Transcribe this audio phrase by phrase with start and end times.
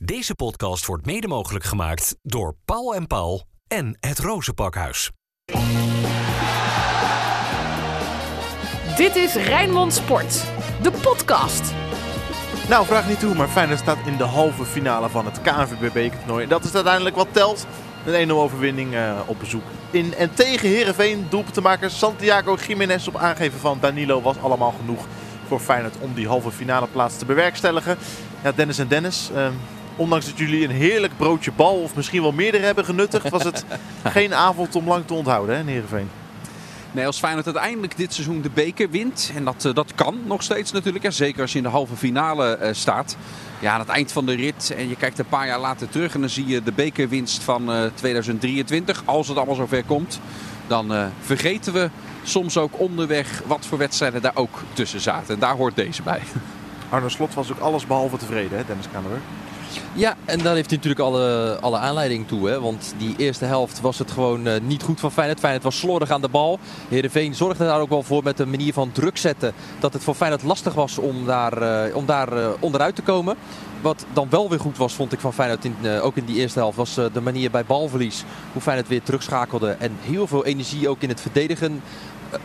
[0.00, 5.10] Deze podcast wordt mede mogelijk gemaakt door Paul en Paul en het Rozenpakhuis.
[8.96, 10.44] Dit is Rijnmond Sport,
[10.82, 11.72] de podcast.
[12.68, 16.46] Nou, vraag niet toe, maar Feyenoord staat in de halve finale van het KNVB-bekertoernooi.
[16.46, 17.66] Dat is uiteindelijk wat telt.
[18.06, 21.26] Een 1-0 overwinning uh, op bezoek in en tegen Herenveen.
[21.30, 25.06] Doelpuntenmaker Santiago Jiménez op aangeven van Danilo was allemaal genoeg
[25.46, 27.96] voor Feyenoord om die halve finale plaats te bewerkstelligen.
[28.42, 29.48] Ja, Dennis en Dennis, uh,
[29.98, 33.64] ondanks dat jullie een heerlijk broodje bal of misschien wel meerdere hebben genuttigd, was het
[34.04, 36.08] geen avond om lang te onthouden hè, Heerenveen.
[36.92, 40.42] Nee, als Feyenoord uiteindelijk dit seizoen de beker wint, en dat, uh, dat kan nog
[40.42, 43.16] steeds natuurlijk, hè, zeker als je in de halve finale uh, staat.
[43.58, 46.14] Ja, aan het eind van de rit en je kijkt een paar jaar later terug
[46.14, 50.20] en dan zie je de bekerwinst van uh, 2023, als het allemaal zover komt.
[50.66, 51.90] Dan vergeten we
[52.22, 55.34] soms ook onderweg wat voor wedstrijden daar ook tussen zaten.
[55.34, 56.20] En daar hoort deze bij.
[56.90, 59.20] Arno Slot was ook alles behalve tevreden, hè, Dennis Kamerwer?
[59.94, 62.48] Ja, en daar heeft hij natuurlijk alle, alle aanleiding toe.
[62.48, 62.60] Hè?
[62.60, 65.38] Want die eerste helft was het gewoon uh, niet goed van Feyenoord.
[65.38, 66.58] Feyenoord was slordig aan de bal.
[66.88, 69.52] Heerenveen zorgde daar ook wel voor met een manier van druk zetten.
[69.80, 73.36] Dat het voor Feyenoord lastig was om daar, uh, om daar uh, onderuit te komen.
[73.80, 76.58] Wat dan wel weer goed was, vond ik van Feyenoord, in, ook in die eerste
[76.58, 78.24] helft, was de manier bij balverlies.
[78.52, 81.82] Hoe Feyenoord weer terugschakelde en heel veel energie ook in het verdedigen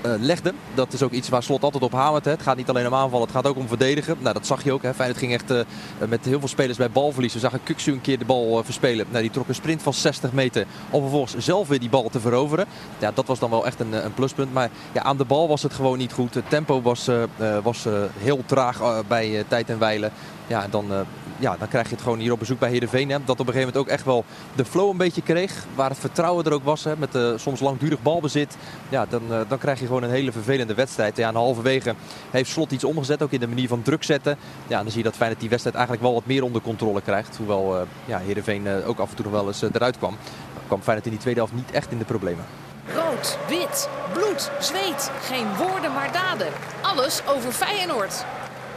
[0.01, 0.53] legde.
[0.73, 2.25] Dat is ook iets waar Slot altijd op hamert.
[2.25, 4.17] Het gaat niet alleen om aanvallen, het gaat ook om verdedigen.
[4.19, 4.81] Nou, dat zag je ook.
[4.81, 4.93] Hè.
[4.93, 5.61] Feyenoord ging echt uh,
[6.07, 7.33] met heel veel spelers bij balverlies.
[7.33, 9.05] We zagen Kuksu een keer de bal uh, verspelen.
[9.09, 12.19] Nou, die trok een sprint van 60 meter om vervolgens zelf weer die bal te
[12.19, 12.65] veroveren.
[12.99, 14.53] Ja, dat was dan wel echt een, een pluspunt.
[14.53, 16.33] Maar ja, aan de bal was het gewoon niet goed.
[16.33, 17.09] Het tempo was,
[17.63, 17.85] was
[18.17, 20.11] heel traag bij tijd en wijlen.
[20.47, 20.85] Ja, dan,
[21.37, 23.09] ja, dan krijg je het gewoon hier op bezoek bij Heerenveen.
[23.09, 25.65] Hè, dat op een gegeven moment ook echt wel de flow een beetje kreeg.
[25.75, 26.83] Waar het vertrouwen er ook was.
[26.83, 28.57] Hè, met uh, soms langdurig balbezit.
[28.89, 31.17] Ja, dan, uh, dan krijg je gewoon een hele vervelende wedstrijd.
[31.17, 31.95] Ja, en halverwege
[32.31, 33.21] heeft Slot iets omgezet.
[33.21, 34.37] Ook in de manier van druk zetten.
[34.67, 37.37] Ja, dan zie je dat Feyenoord die wedstrijd eigenlijk wel wat meer onder controle krijgt.
[37.37, 40.17] Hoewel uh, ja, Heerenveen ook af en toe nog wel eens eruit kwam.
[40.67, 42.45] kwam Feyenoord in die tweede helft niet echt in de problemen.
[42.93, 45.11] Rood, wit, bloed, zweet.
[45.21, 46.47] Geen woorden maar daden.
[46.81, 48.25] Alles over Feyenoord.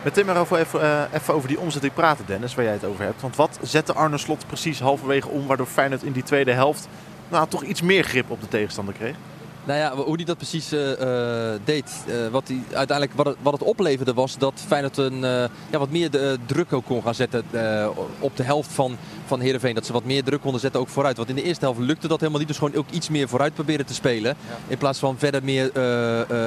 [0.06, 3.04] Met Tim erover even, uh, even over die omzetting praten, Dennis, waar jij het over
[3.04, 3.20] hebt.
[3.20, 6.88] Want wat zette Arne Slot precies halverwege om, waardoor Feyenoord in die tweede helft
[7.28, 9.14] nou, toch iets meer grip op de tegenstander kreeg?
[9.64, 11.92] Nou ja, hoe hij dat precies uh, uh, deed.
[12.30, 15.20] Wat hij uiteindelijk wat het, wat het opleverde was dat Feyenoord een,
[15.70, 17.44] ja, wat meer de, druk ook kon gaan zetten
[18.18, 19.74] op de helft van, van Heerenveen.
[19.74, 21.16] Dat ze wat meer druk konden zetten ook vooruit.
[21.16, 22.48] Want in de eerste helft lukte dat helemaal niet.
[22.48, 24.36] Dus gewoon ook iets meer vooruit proberen te spelen.
[24.48, 24.56] Ja.
[24.68, 25.70] In plaats van verder meer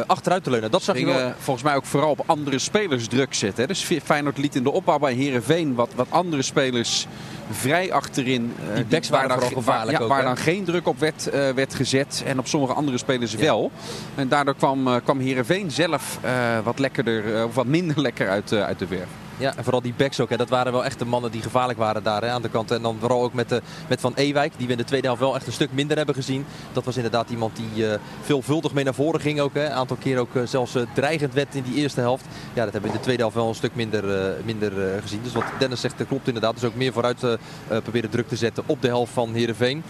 [0.08, 0.72] achteruit te leunen.
[0.72, 1.34] Dat zag je wel.
[1.40, 3.62] volgens mij ook vooral op andere spelers druk zetten.
[3.62, 3.68] Hè?
[3.68, 7.08] Dus Feyenoord liet in de opbouw bij Heerenveen wat, wat andere spelers
[7.52, 8.54] vrij achterin.
[8.76, 11.50] Die backs waren waar, dan, gevaarlijk ja, ook, waar dan geen druk op werd, uh,
[11.50, 12.24] werd gezet.
[12.26, 13.38] En op sommige andere spelers ja.
[13.40, 13.72] wel.
[14.16, 16.32] En daardoor kwam, uh, kwam Heerenveen zelf uh,
[16.64, 19.10] wat lekkerder, of wat minder lekker uit, uit de werf.
[19.40, 20.30] Ja, en vooral die backs ook.
[20.30, 20.38] Hè.
[20.38, 22.72] Dat waren wel echt de mannen die gevaarlijk waren daar hè, aan de kant.
[22.72, 25.22] En dan vooral ook met, de, met Van Ewijk, die we in de tweede helft
[25.22, 26.46] wel echt een stuk minder hebben gezien.
[26.74, 29.56] Dat was inderdaad iemand die uh, veelvuldig mee naar voren ging ook.
[29.56, 32.26] Een aantal keer ook uh, zelfs dreigend werd in die eerste helft.
[32.54, 34.04] Ja, dat hebben we in de tweede helft wel een stuk minder,
[34.46, 35.24] minder gezien.
[35.24, 36.54] Dus wat Dennis zegt, klopt inderdaad.
[36.54, 39.84] Dus ook meer vooruit proberen druk te zetten op de helft van Heerenveen.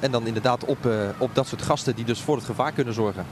[0.00, 0.78] en dan inderdaad op,
[1.18, 3.26] op dat soort gasten die dus voor het gevaar kunnen zorgen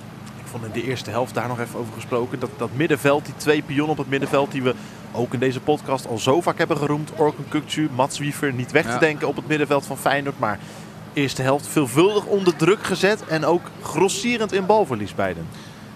[0.63, 2.39] in de eerste helft daar nog even over gesproken.
[2.39, 4.75] Dat, dat middenveld, die twee pionnen op het middenveld die we
[5.13, 7.13] ook in deze podcast al zo vaak hebben geroemd.
[7.17, 10.39] Orkun Kukcu, Mats Wiever, niet weg te denken op het middenveld van Feyenoord.
[10.39, 10.59] Maar
[11.13, 15.47] eerste helft veelvuldig onder druk gezet en ook grossierend in balverlies beiden.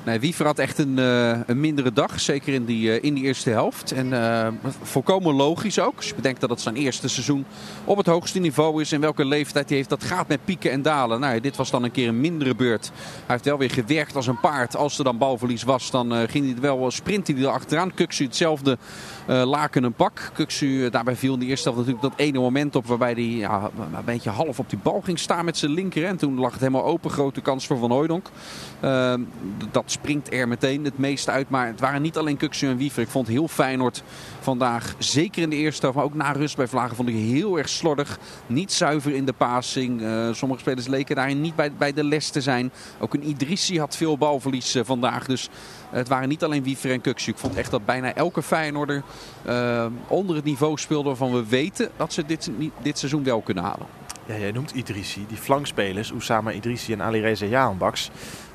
[0.09, 3.25] Nee, Wiever had echt een, uh, een mindere dag, zeker in die, uh, in die
[3.25, 3.93] eerste helft.
[3.93, 4.49] En uh,
[4.83, 5.97] volkomen logisch ook.
[5.97, 7.45] Als je bedenkt dat het zijn eerste seizoen
[7.85, 10.83] op het hoogste niveau is en welke leeftijd hij heeft, dat gaat met pieken en
[10.83, 11.21] dalen.
[11.21, 12.91] Nou, dit was dan een keer een mindere beurt.
[12.95, 14.77] Hij heeft wel weer gewerkt als een paard.
[14.77, 17.95] Als er dan balverlies was, dan ging hij wel sprinten hij er achteraan.
[17.95, 18.79] Kuksu hetzelfde
[19.27, 20.31] laken een pak.
[20.35, 23.71] Kuksu, daarbij viel in de eerste helft natuurlijk dat ene moment op waarbij hij ja,
[23.79, 26.05] een beetje half op die bal ging staan met zijn linker.
[26.05, 27.93] En toen lag het helemaal open, grote kans voor Van
[28.81, 29.29] Hooijdonk.
[29.71, 31.51] dat springt er meteen het meeste uit.
[31.51, 33.03] Maar het waren niet alleen Kuksu en Wiever.
[33.03, 34.03] Ik vond heel Feyenoord
[34.41, 37.59] vandaag, zeker in de eerste helft, maar ook na rust bij Vlagen, vond ik heel
[37.59, 38.19] erg slordig.
[38.47, 40.01] Niet zuiver in de passing.
[40.01, 42.71] Uh, sommige spelers leken daarin niet bij, bij de les te zijn.
[42.99, 45.27] Ook een Idrissi had veel balverlies uh, vandaag.
[45.27, 45.49] Dus
[45.91, 47.31] het waren niet alleen Wiever en Kuksu.
[47.31, 49.03] Ik vond echt dat bijna elke Feyenoorder
[49.47, 52.51] uh, onder het niveau speelde waarvan we weten dat ze dit,
[52.83, 53.87] dit seizoen wel kunnen halen.
[54.27, 55.25] Ja, jij noemt Idrissi.
[55.29, 58.11] Die flankspelers, Oussama Idrissi en Ali Reza Jaanbaks.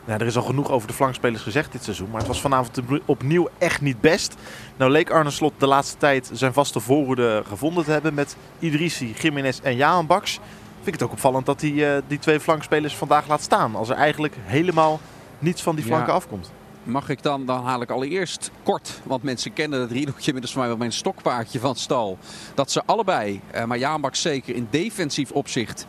[0.05, 2.09] Nou, er is al genoeg over de flankspelers gezegd dit seizoen.
[2.09, 4.35] Maar het was vanavond opnieuw echt niet best.
[4.77, 9.13] Nou leek Arne Slot de laatste tijd zijn vaste voorhoede gevonden te hebben met Idrissi,
[9.19, 10.39] Jiménez en Jaan Baks.
[10.73, 13.75] Vind ik het ook opvallend dat hij uh, die twee flankspelers vandaag laat staan.
[13.75, 14.99] Als er eigenlijk helemaal
[15.39, 16.13] niets van die flanken ja.
[16.13, 16.51] afkomt.
[16.83, 20.67] Mag ik dan, dan haal ik allereerst kort, want mensen kennen het riedeltje inmiddels mij
[20.67, 22.17] wel mijn stokpaardje van stal.
[22.53, 25.85] Dat ze allebei, eh, maar Jaanbak zeker in defensief opzicht,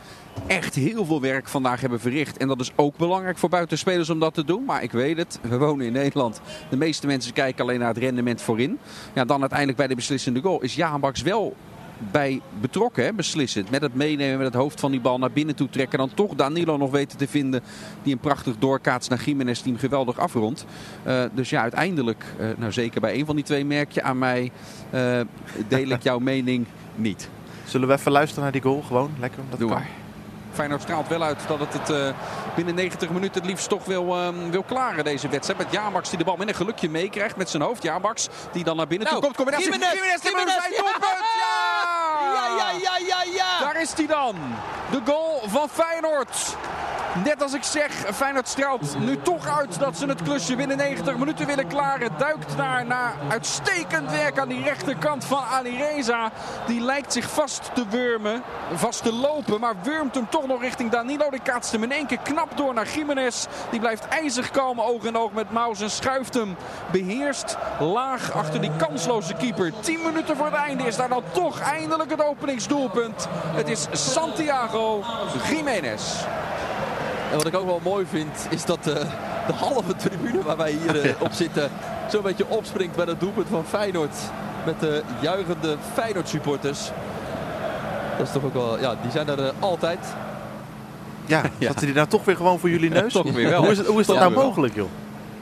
[0.47, 2.37] echt heel veel werk vandaag hebben verricht.
[2.37, 4.65] En dat is ook belangrijk voor buitenspelers om dat te doen.
[4.65, 6.41] Maar ik weet het, we wonen in Nederland.
[6.71, 8.79] De meeste mensen kijken alleen naar het rendement voorin.
[9.13, 11.57] Ja, dan uiteindelijk bij de beslissende goal is Jaanbaks wel
[12.11, 13.71] bij betrokken, hè, beslissend.
[13.71, 15.99] Met het meenemen, met het hoofd van die bal naar binnen toe trekken.
[15.99, 17.63] En dan toch Danilo nog weten te vinden.
[18.03, 20.65] Die een prachtig doorkaats naar Jiménez, die hem geweldig afrondt.
[21.07, 24.19] Uh, dus ja, uiteindelijk, uh, nou zeker bij een van die twee merk je aan
[24.19, 24.51] mij,
[24.95, 25.21] uh,
[25.69, 27.29] deel ik jouw mening niet.
[27.65, 28.83] Zullen we even luisteren naar die goal?
[28.83, 29.43] Gewoon lekker.
[29.51, 29.79] Dat Doe kan.
[29.79, 30.04] maar.
[30.55, 32.09] Feyenoord straalt wel uit dat het het uh,
[32.57, 35.59] binnen 90 minuten het liefst toch wil, um, wil klaren deze wedstrijd.
[35.59, 37.83] Met Jamax die de bal met een gelukje meekrijgt met zijn hoofd.
[37.83, 39.37] Jamax die dan naar binnen nou, toe komt.
[39.37, 39.73] Combinatie.
[39.73, 40.51] Jiménez, doelpunt!
[42.35, 43.61] Ja, ja, ja, ja, ja!
[43.61, 44.37] Daar is hij dan.
[44.91, 46.57] De goal van Feyenoord.
[47.23, 51.17] Net als ik zeg, Feyenoord straalt nu toch uit dat ze het klusje binnen 90
[51.17, 52.11] minuten willen klaren.
[52.19, 56.33] Duikt daar naar uitstekend werk aan die rechterkant van Ali Reza.
[56.67, 60.91] Die lijkt zich vast te wurmen, vast te lopen, maar wurmt hem toch nog richting
[60.91, 61.31] Danilo.
[61.31, 63.47] Die kaatst hem in één keer knap door naar Jiménez.
[63.71, 66.57] Die blijft ijzig komen, oog in oog met Maus en schuift hem
[66.93, 69.73] beheerst laag achter die kansloze keeper.
[69.81, 73.29] 10 minuten voor het einde is daar dan toch eindelijk het openingsdoelpunt.
[73.31, 75.05] Het is Santiago
[75.51, 76.25] Jiménez.
[77.35, 78.95] En wat ik ook wel mooi vind, is dat uh,
[79.47, 81.71] de halve tribune waar wij hier uh, op zitten...
[82.11, 84.17] zo'n beetje opspringt bij het doelpunt van Feyenoord.
[84.67, 86.91] Met de juichende Feyenoord supporters.
[88.19, 88.81] Dat is toch ook wel...
[88.81, 89.99] Ja, die zijn er uh, altijd.
[91.27, 91.73] Ja, ja.
[91.73, 93.13] die nou toch weer gewoon voor jullie neus?
[93.13, 93.63] toch weer wel.
[93.63, 94.89] Hoe is, het, hoe is dat nou mogelijk, joh?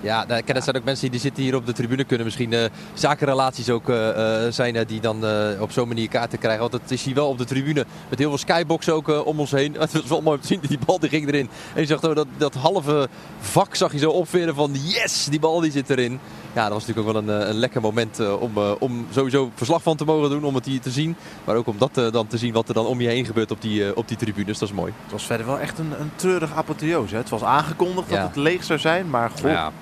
[0.03, 2.05] Ja, nou, kijk, dat zijn ook mensen die zitten hier op de tribune.
[2.05, 2.65] Kunnen misschien uh,
[2.95, 5.25] zakenrelaties ook uh, uh, zijn uh, die dan
[5.61, 6.61] op zo'n manier kaarten krijgen.
[6.61, 9.51] Want het is hier wel op de tribune met heel veel skybox ook om ons
[9.51, 9.77] heen.
[9.79, 10.61] Het was wel mooi om te zien.
[10.69, 11.49] Die bal die ging erin.
[11.75, 13.09] En je zag dat, dat halve
[13.41, 16.21] vak zag je zo opveren van yes, die bal die zit erin.
[16.53, 19.97] Ja, dat was natuurlijk ook wel een, een lekker moment om, om sowieso verslag van
[19.97, 20.45] te mogen doen.
[20.45, 21.17] Om het hier te zien.
[21.45, 23.61] Maar ook om dat dan te zien wat er dan om je heen gebeurt op
[23.63, 24.59] die, op die tribunes.
[24.59, 24.93] Dat is mooi.
[25.03, 27.15] Het was verder wel echt een, een treurig apotheose.
[27.15, 27.21] Hè?
[27.21, 28.17] Het was aangekondigd Ja.
[28.17, 29.73] dat het leeg zou zijn, maar goh, Ja.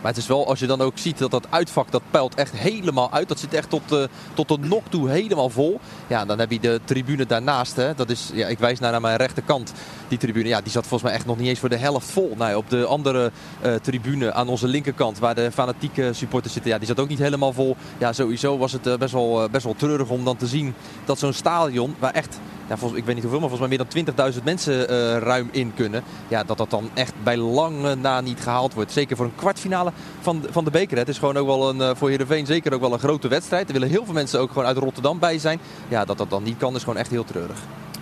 [0.00, 2.52] Maar het is wel, als je dan ook ziet dat dat uitvak, dat peilt echt
[2.52, 3.28] helemaal uit.
[3.28, 4.04] Dat zit echt tot, uh,
[4.34, 5.80] tot de nok toe helemaal vol.
[6.06, 7.76] Ja, dan heb je de tribune daarnaast.
[7.76, 7.94] Hè.
[7.94, 9.72] Dat is, ja, ik wijs naar, naar mijn rechterkant.
[10.08, 12.34] Die tribune, ja, die zat volgens mij echt nog niet eens voor de helft vol.
[12.36, 13.30] Nou, op de andere
[13.64, 17.18] uh, tribune aan onze linkerkant, waar de fanatieke supporters zitten, ja, die zat ook niet
[17.18, 17.76] helemaal vol.
[17.98, 20.74] Ja, sowieso was het uh, best, wel, best wel treurig om dan te zien
[21.04, 22.38] dat zo'n stadion, waar echt
[22.68, 24.86] ja, volgens, ik weet niet hoeveel, maar volgens mij meer dan 20.000 mensen
[25.18, 26.02] ruim in kunnen.
[26.28, 28.92] Ja, dat dat dan echt bij lange na niet gehaald wordt.
[28.92, 30.98] Zeker voor een kwartfinale van, van de beker.
[30.98, 33.66] Het is gewoon ook wel een, uh, voor Heerenveen zeker ook wel een grote wedstrijd.
[33.66, 35.60] Er willen heel veel mensen ook gewoon uit Rotterdam bij zijn.
[35.88, 37.58] Ja, dat dat dan niet kan is gewoon echt heel treurig.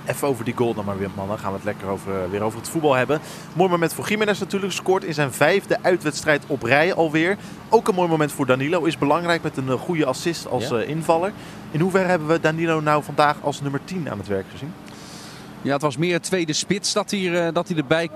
[0.06, 1.28] Even over die goal dan maar weer, man.
[1.28, 3.20] Dan gaan we het lekker over, uh, weer over het voetbal hebben.
[3.52, 4.72] Mooi moment voor Jiménez natuurlijk.
[4.72, 7.36] Scoort in zijn vijfde uitwedstrijd op rij alweer.
[7.68, 8.84] Ook een mooi moment voor Danilo.
[8.84, 10.76] Is belangrijk met een uh, goede assist als Ja.
[10.76, 11.32] uh, invaller.
[11.70, 14.72] In hoeverre hebben we Danilo nou vandaag als nummer 10 aan het werk gezien?
[15.62, 18.10] Ja, het was meer tweede spits dat hij, dat hij erbij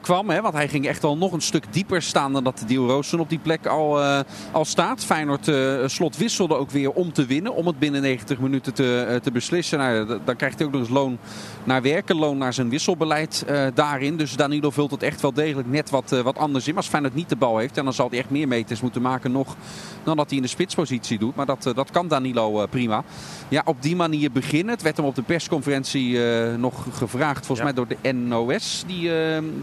[0.00, 0.30] kwam.
[0.30, 0.40] Hè?
[0.40, 3.28] Want hij ging echt al nog een stuk dieper staan dan dat Diel Roosen op
[3.28, 4.20] die plek al, uh,
[4.52, 5.04] al staat.
[5.04, 5.50] Feyenoord
[5.90, 7.54] slot wisselde ook weer om te winnen.
[7.54, 9.78] Om het binnen 90 minuten te, te beslissen.
[9.78, 11.18] Nou, dan krijgt hij ook nog eens loon
[11.64, 12.16] naar werken.
[12.16, 13.44] Loon naar zijn wisselbeleid
[13.74, 14.16] daarin.
[14.16, 16.74] Dus Danilo vult het echt wel degelijk net wat, wat anders in.
[16.74, 17.76] Maar als Feyenoord niet de bal heeft.
[17.76, 19.56] En dan zal hij echt meer meters moeten maken nog
[20.02, 21.34] dan dat hij in de spitspositie doet.
[21.36, 23.04] Maar dat, dat kan Danilo prima.
[23.48, 24.74] Ja, op die manier beginnen.
[24.74, 26.18] Het werd hem op de persconferentie
[26.56, 27.46] nog gevraagd.
[27.46, 27.64] Volgens ja.
[27.64, 28.84] mij door de NOS.
[28.86, 29.10] Die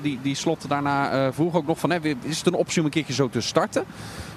[0.01, 1.91] die, die slot daarna uh, vroeg ook nog van,
[2.22, 3.84] is het een optie om een keertje zo te starten?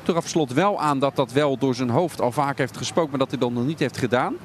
[0.03, 3.11] Toen gaf slot wel aan dat dat wel door zijn hoofd al vaak heeft gesproken,
[3.11, 4.37] maar dat hij dat nog niet heeft gedaan.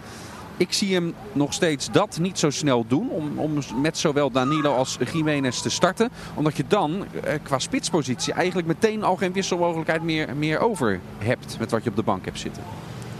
[0.57, 3.09] Ik zie hem nog steeds dat niet zo snel doen.
[3.09, 6.09] Om, om met zowel Danilo als Jiménez te starten.
[6.35, 11.55] Omdat je dan eh, qua spitspositie eigenlijk meteen al geen wisselmogelijkheid meer, meer over hebt.
[11.59, 12.63] Met wat je op de bank hebt zitten.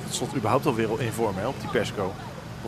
[0.04, 2.14] Het stond überhaupt alweer in vorm hè, op die persco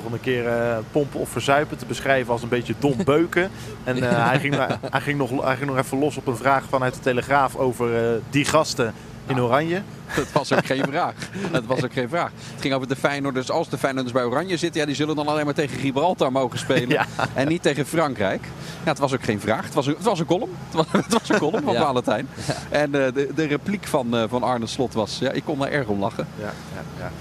[0.04, 3.50] nog een keer uh, pompen of verzuipen te beschrijven als een beetje dom beuken.
[3.84, 4.56] En uh, hij, ging,
[4.90, 8.14] hij, ging nog, hij ging nog even los op een vraag vanuit de Telegraaf over
[8.14, 8.94] uh, die gasten
[9.28, 9.82] in Oranje.
[10.16, 11.14] Dat was ook geen vraag.
[11.52, 12.32] Dat was ook geen vraag.
[12.52, 13.52] Het ging over de Feyenoorders.
[13.52, 16.60] Als de Feyenoorders bij Oranje zitten, ja, die zullen dan alleen maar tegen Gibraltar mogen
[16.60, 16.90] spelen.
[16.92, 17.06] Ja.
[17.34, 18.44] En niet tegen Frankrijk.
[18.84, 19.66] Ja, het was ook geen vraag.
[19.66, 20.52] Het was een, het was een column.
[20.66, 21.82] Het was, het was een column van ja.
[21.82, 22.28] Valentijn.
[22.70, 26.00] En de, de repliek van, van Arne Slot was, ja, ik kon daar erg om
[26.00, 26.28] lachen.
[26.40, 27.12] Ja, ja, ja.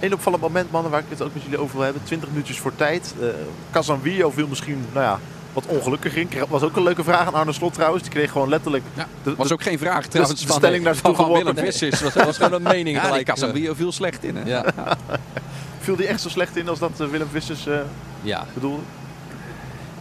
[0.00, 2.02] Eén opvallend moment, mannen, waar ik het ook met jullie over wil hebben.
[2.04, 3.14] 20 minuutjes voor tijd.
[3.20, 3.28] Uh,
[3.70, 5.18] Casanvio viel misschien, nou ja,
[5.52, 6.28] wat ongelukkig in.
[6.38, 8.02] Dat was ook een leuke vraag aan Arne Slot trouwens.
[8.02, 8.84] Die kreeg gewoon letterlijk...
[8.94, 10.40] Ja, de, was ook geen vraag trouwens.
[10.40, 11.64] De, de stelling naar van, van Willem nee.
[11.64, 12.00] Vissers.
[12.00, 13.26] Dat was, was gewoon een mening ja, gelijk.
[13.26, 14.36] Casanvio viel slecht in.
[14.36, 14.42] Hè?
[14.44, 14.64] Ja.
[15.80, 17.78] viel die echt zo slecht in als dat Willem Vissers uh,
[18.22, 18.46] ja.
[18.54, 18.82] bedoelde?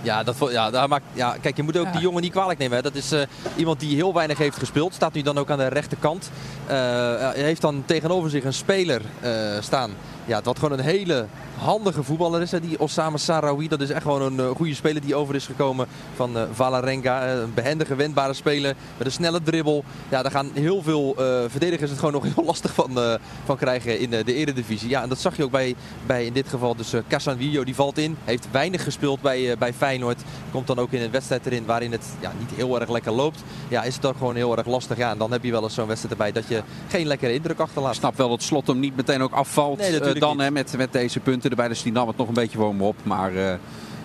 [0.01, 1.91] Ja, dat, ja, daar maakt, ja, kijk, je moet ook Ja.
[1.91, 2.75] die jongen niet kwalijk nemen.
[2.77, 2.83] Hè.
[2.83, 3.21] Dat is eh,
[3.55, 4.93] iemand die heel weinig heeft gespeeld.
[4.93, 6.29] Staat nu dan ook aan de rechterkant.
[6.65, 9.91] Hij heeft dan tegenover zich een speler eh, staan.
[10.27, 11.25] Ja, wat gewoon een hele
[11.57, 12.51] handige voetballer is.
[12.51, 12.59] Hè.
[12.59, 15.87] Die Osama Sarawi, dat is echt gewoon een eh, goede speler die over is gekomen
[16.15, 17.25] van eh Valarenga.
[17.25, 19.83] Eh, Een behendige, wendbare speler met een snelle dribbel.
[20.09, 21.15] Ja, daar gaan heel veel
[21.47, 24.89] verdedigers het gewoon nog heel lastig van, van krijgen in de eredivisie.
[24.89, 27.63] Ja, en dat zag je ook bij, bij in dit geval dus uh, Casanvillo.
[27.63, 30.21] Die valt in, heeft weinig gespeeld bij, bij Feyenoord.
[30.51, 33.43] Komt dan ook in een wedstrijd erin waarin het ja, niet heel erg lekker loopt.
[33.67, 34.97] Ja, is het ook gewoon heel erg lastig.
[34.97, 37.55] Ja, en dan heb je wel eens zo'n wedstrijd erbij dat je geen lekkere indruk
[37.57, 37.95] Ik achterlaat.
[37.95, 41.19] snap wel dat Slot hem niet meteen ook afvalt Nee, dan hè, met, met deze
[41.19, 41.67] punten erbij.
[41.67, 42.95] Dus die nam het nog een beetje voor hem op.
[43.03, 43.53] Maar eh,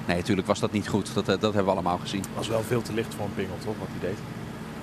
[0.07, 1.14] nee, natuurlijk was dat niet goed.
[1.14, 2.25] Dat, eh, dat hebben we allemaal gezien.
[2.37, 3.75] was wel veel te licht voor een pingel, toch?
[3.78, 4.19] Wat hij deed.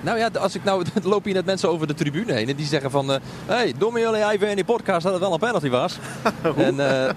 [0.01, 2.65] Nou ja, als ik nou, lopen hier net mensen over de tribune heen en die
[2.65, 3.11] zeggen van...
[3.11, 5.97] eh hey, doen me jullie even in die podcast dat het wel een penalty was?
[6.67, 6.75] en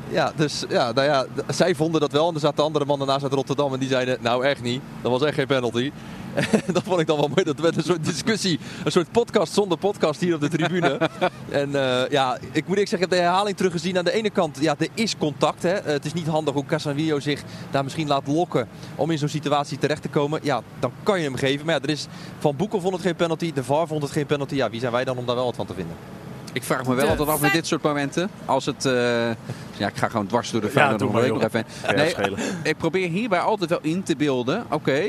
[0.08, 2.28] ja, dus ja, nou ja, zij vonden dat wel.
[2.28, 4.18] En er zaten andere mannen naast uit Rotterdam en die zeiden...
[4.20, 5.92] Nou echt niet, dat was echt geen penalty.
[6.72, 7.44] dat vond ik dan wel mooi.
[7.44, 10.98] Dat werd een soort discussie, een soort podcast zonder podcast hier op de tribune.
[11.50, 13.98] en eh, ja, ik moet eerlijk zeggen, ik heb de herhaling teruggezien.
[13.98, 15.62] Aan de ene kant, ja, er is contact.
[15.62, 15.72] Hè.
[15.72, 19.28] Eh, het is niet handig hoe Casanvillo zich daar misschien laat lokken om in zo'n
[19.28, 20.40] situatie terecht te komen.
[20.42, 21.66] Ja, dan kan je hem geven.
[21.66, 22.06] Maar ja, er is,
[22.38, 24.54] Van Boekel vond het geen penalty, De VAR vond het geen penalty.
[24.54, 25.96] Ja, wie zijn wij dan om daar wel wat van te vinden?
[26.52, 28.30] Ik vraag me wel De altijd af met dit soort momenten.
[28.44, 28.84] Als het...
[28.84, 28.92] eh,
[29.76, 31.64] ja, ik ga gewoon dwars door de Ja, doe nog even.
[31.86, 32.14] Ja, Nee,
[32.62, 34.64] ik probeer hierbij altijd wel in te beelden.
[34.70, 35.02] Oké,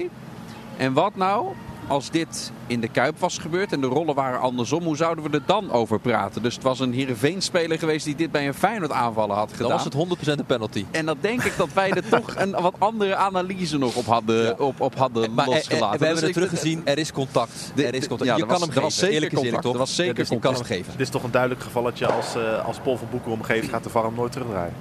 [0.77, 1.45] en wat nou
[1.87, 4.83] als dit in de Kuip was gebeurd en de rollen waren andersom?
[4.83, 6.41] Hoe zouden we er dan over praten?
[6.41, 9.67] Dus het was een Heerenveen-speler geweest die dit bij een Feyenoord aanvallen had gedaan.
[9.67, 9.93] Dan was het
[10.35, 10.85] 100% een penalty.
[10.91, 14.43] En dan denk ik dat wij er toch een wat andere analyse nog op hadden,
[14.43, 14.53] Ja.
[14.57, 15.99] op, op hadden Maar eh, eh, losgelaten.
[15.99, 17.71] we hebben Dus het teruggezien, er is contact.
[17.75, 18.29] De- er is contact.
[18.29, 18.81] ja, je er kan was- hem er geven.
[18.89, 19.61] was zeker Eerlijk contact.
[19.61, 19.73] toch?
[19.73, 20.79] Er was zeker Ja, dus je kan hem contact.
[20.79, 20.91] geven.
[20.97, 23.83] Dit is toch een duidelijk gevalletje als, eh, als Paul van Boekel hem geeft, gaat
[23.83, 24.73] de VAR hem nooit terugdraaien.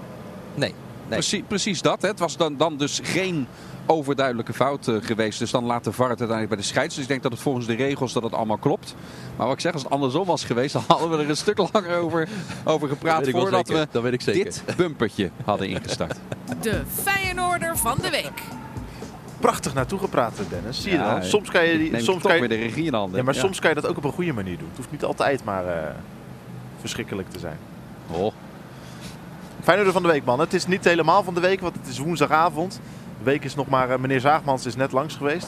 [0.54, 0.68] Nee.
[0.68, 0.74] nee.
[1.08, 2.02] Precies, precies dat.
[2.02, 2.08] Hè.
[2.08, 3.46] Het was dan, dan dus geen
[3.86, 5.38] overduidelijke fout eh, geweest.
[5.38, 6.94] Dus dan laat de VAR het uiteindelijk bij de scheids.
[6.94, 8.94] Dus ik denk dat het volgens de regels dat het allemaal klopt.
[9.36, 11.58] Maar wat ik zeg, als het andersom was geweest, dan hadden we er een stuk
[11.72, 12.28] langer over,
[12.64, 13.82] over gepraat voordat zeker.
[13.82, 14.44] we Dat weet ik zeker.
[14.44, 16.18] dit bumpertje hadden ingestart.
[16.60, 18.42] De Feyenoorder van de week.
[19.40, 20.82] Prachtig naartoe gepraat, Dennis.
[20.82, 21.24] Zie je Ja, dan?
[21.24, 23.18] Soms kan je, die, Neem soms kan je, de regie in handen.
[23.18, 24.68] ja, maar soms kan je dat ook op een goede manier doen.
[24.68, 25.94] Het hoeft niet altijd maar eh,
[26.80, 27.56] verschrikkelijk te zijn.
[28.10, 28.32] Oh,
[29.62, 30.40] Feyenoord van de week, man.
[30.40, 32.80] Het is niet helemaal van de week, want het is woensdagavond.
[33.24, 33.90] De week is nog maar...
[33.90, 35.46] eh, meneer Zaagmans is net langs geweest.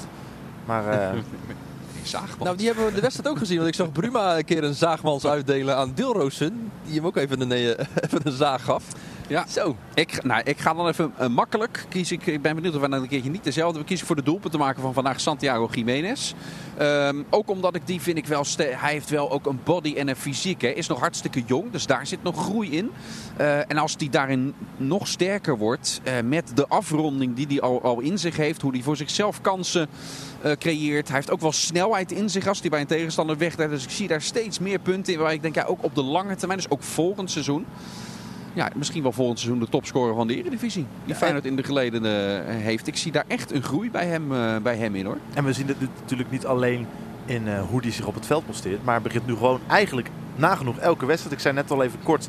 [0.64, 1.18] Maar eh,
[2.02, 3.56] zaag Nou, die hebben we de wedstrijd ook gezien.
[3.56, 6.70] Want ik zag Bruma een keer een zaagmans uitdelen aan Dilrosen.
[6.84, 7.68] Die hem ook even een, eh,
[8.04, 8.84] even een zaag gaf.
[9.28, 9.46] Ja.
[9.48, 9.76] Zo.
[9.94, 11.84] Ik, nou, ik ga dan even eh, makkelijk.
[11.88, 13.78] Kies ik, ik ben benieuwd of we dan een keertje niet dezelfde.
[13.78, 16.32] We kiezen voor de doelpunt te maken van vandaag Santiago Jiménez.
[16.76, 18.44] Ehm, ook omdat ik die vind ik wel.
[18.56, 20.60] Hij heeft wel ook een body en een fysiek.
[20.62, 20.68] Hè.
[20.68, 22.90] Is nog hartstikke jong, dus daar zit nog groei in.
[23.36, 26.00] Eh, en als die daarin nog sterker wordt.
[26.02, 28.62] eh, met de afronding die hij al, al in zich heeft.
[28.62, 29.88] Hoe hij voor zichzelf kansen
[30.58, 31.06] creëert.
[31.06, 33.70] Hij heeft ook wel snelheid in zich als hij bij een tegenstander wegdraait.
[33.70, 35.18] Dus ik zie daar steeds meer punten in.
[35.18, 36.60] Waar ik denk, ja, ook op de lange termijn.
[36.60, 37.66] Dus ook volgend seizoen.
[38.54, 40.86] Ja, misschien wel volgend seizoen de topscorer van de Eredivisie.
[41.04, 42.86] Die Feyenoord in de geleden eh, heeft.
[42.86, 45.18] Ik zie daar echt een groei bij hem, eh, bij hem in hoor.
[45.34, 46.86] En we zien het natuurlijk niet alleen
[47.24, 48.84] in eh, hoe hij zich op het veld posteert.
[48.84, 51.34] Maar hij begint nu gewoon eigenlijk nagenoeg elke wedstrijd.
[51.34, 52.28] Ik zei net al even kort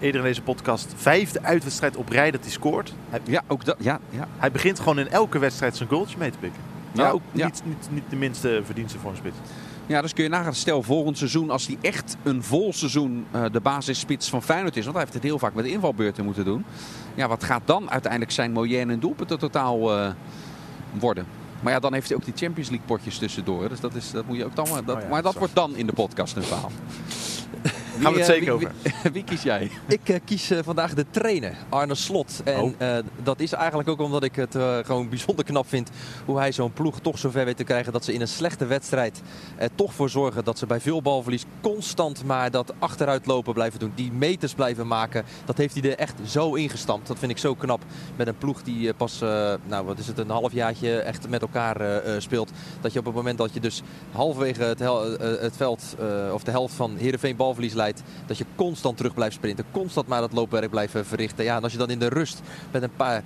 [0.00, 0.92] eerder in deze podcast.
[0.96, 2.94] Vijfde uitwedstrijd op rij dat hij scoort.
[3.10, 3.76] Hij, Ja, ook dat.
[3.78, 4.28] Ja, ja.
[4.36, 6.60] hij begint gewoon in elke wedstrijd zijn goaltje mee te pikken.
[6.92, 7.44] Ja, ook ja.
[7.44, 9.36] Niet, niet, niet de minste verdienste voor een spits.
[9.86, 10.54] Ja, dus kun je nagaan.
[10.54, 14.82] Stel volgend seizoen, als hij echt een vol seizoen eh, de basisspits van Feyenoord is.
[14.84, 16.64] Want hij heeft het heel vaak met de invalbeurten moeten doen.
[17.14, 20.10] Ja, wat gaat dan uiteindelijk zijn moyenne en doelpunten totaal eh,
[20.98, 21.26] worden?
[21.60, 23.62] Maar ja, dan heeft hij ook die Champions League potjes tussendoor.
[23.62, 23.68] hè.
[23.68, 24.68] Dus dat, is, dat moet je ook dan.
[24.70, 25.38] maar Dat, Oh ja, maar dat zo.
[25.38, 26.70] wordt dan in de podcast een verhaal.
[28.00, 28.72] Gaan we het eh, zeker wie, over.
[29.02, 29.70] Wie, wie kies jij?
[29.86, 32.40] Ik eh, kies eh, vandaag de trainer, Arne Slot.
[32.44, 32.72] En Oh.
[32.78, 35.90] eh, dat is eigenlijk ook omdat ik het eh, gewoon bijzonder knap vind
[36.24, 39.22] hoe hij zo'n ploeg toch zover weet te krijgen dat ze in een slechte wedstrijd
[39.56, 43.92] er toch voor zorgen dat ze bij veel balverlies constant maar dat achteruitlopen blijven doen.
[43.94, 45.24] Die meters blijven maken.
[45.44, 47.06] Dat heeft hij er echt zo ingestampt.
[47.08, 47.82] Dat vind ik zo knap
[48.16, 51.80] met een ploeg die pas, eh, nou wat is het, een halfjaartje echt met elkaar
[51.80, 52.50] eh, eh, speelt.
[52.80, 56.42] Dat je op het moment dat je dus halverwege het, hel- het veld eh, of
[56.44, 57.84] de helft van Heerenveen balverlies leidt,
[58.26, 59.64] dat je constant terug blijft sprinten.
[59.70, 61.44] Constant maar dat loopwerk blijven verrichten.
[61.44, 62.40] Ja, en als je dan in de rust
[62.70, 63.22] met een paar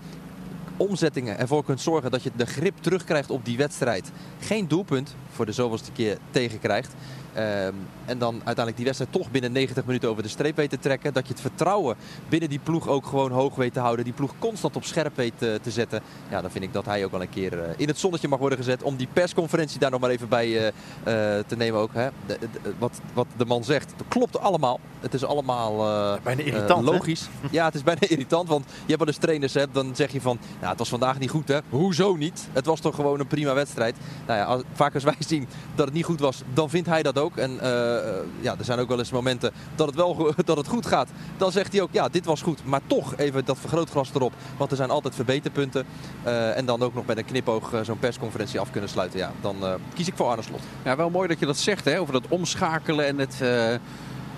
[0.77, 4.11] omzettingen ervoor kunt zorgen dat je de grip terugkrijgt op die wedstrijd.
[4.39, 6.95] Geen doelpunt voor de zoveelste keer tegenkrijgt.
[7.35, 10.79] Ehm, en dan uiteindelijk die wedstrijd toch binnen 90 minuten over de streep weet te
[10.79, 11.13] trekken.
[11.13, 11.97] Dat je het vertrouwen
[12.29, 14.05] binnen die ploeg ook gewoon hoog weet te houden.
[14.05, 16.03] Die ploeg constant op scherp weet te, te zetten.
[16.31, 18.39] Ja, dan vind ik dat hij ook wel een keer eh, in het zonnetje mag
[18.39, 18.83] worden gezet.
[18.83, 21.95] Om die persconferentie daar nog maar even bij eh, eh, te nemen ook.
[21.95, 22.09] Hè.
[22.27, 24.81] De- de- wat, wat de man zegt, dat klopt allemaal.
[25.01, 26.93] Het is allemaal eh, Bijna eh, irritant, hè?
[26.93, 27.29] logisch.
[27.51, 28.49] Ja, het is bijna irritant.
[28.49, 30.39] Want je hebt wel eens trainers, hè, dan zeg je van...
[30.59, 31.59] Nou, het was vandaag niet goed hè.
[31.69, 32.49] Hoezo niet?
[32.53, 33.97] Het was toch gewoon een prima wedstrijd.
[34.27, 37.03] Nou ja, als, vaak als wij zien dat het niet goed was, dan vindt hij
[37.03, 37.20] dat ook.
[37.29, 40.69] En eh, eh, ja, er zijn ook wel eens momenten dat het wel dat het
[40.69, 41.09] goed gaat.
[41.37, 42.65] Dan zegt hij ook, ja, dit was goed.
[42.65, 44.33] Maar toch even dat vergrootglas erop.
[44.57, 45.85] Want er zijn altijd verbeterpunten.
[46.23, 49.19] Eh, en dan ook nog met een knipoog zo'n persconferentie af kunnen sluiten.
[49.19, 49.57] Ja, dan
[49.95, 50.61] kies ik voor Arne Slot.
[50.85, 53.37] Ja, wel mooi dat je dat zegt, hè, over dat omschakelen en het,